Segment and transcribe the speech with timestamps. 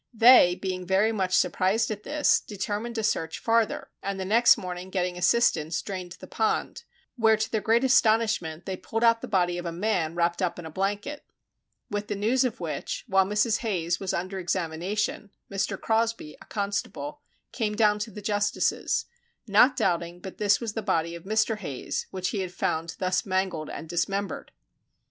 [0.15, 4.89] They, being very much surprised at this, determined to search farther, and the next morning
[4.89, 6.85] getting assistance drained the pond,
[7.17, 10.57] where to their great astonishment they pulled out the body of a man wrapped up
[10.57, 11.23] in a blanket;
[11.91, 13.59] with the news of which, while Mrs.
[13.59, 15.79] Hayes was under examination, Mr.
[15.79, 17.21] Crosby, a constable,
[17.51, 19.05] came down to the justices,
[19.47, 21.59] not doubting but this was the body of Mr.
[21.59, 24.51] Hayes which he had found thus mangled and dismembered.